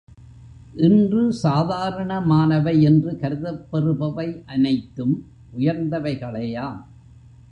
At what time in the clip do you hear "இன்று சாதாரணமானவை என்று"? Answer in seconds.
0.75-3.11